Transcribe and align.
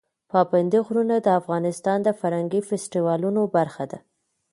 پابندي 0.31 0.79
غرونه 0.87 1.15
د 1.21 1.27
افغانستان 1.39 1.97
د 2.03 2.09
فرهنګي 2.19 2.61
فستیوالونو 2.69 3.41
برخه 3.55 3.83
ده. 3.91 3.99